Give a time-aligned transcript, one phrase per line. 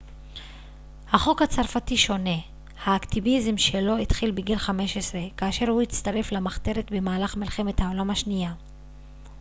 [1.13, 2.35] החוק הצרפתי שונה
[2.85, 8.53] האקטיביזם שלו התחיל בגיל 15 כאשר הוא הצטרף למחתרת במהלך מלחמת העולם השנייה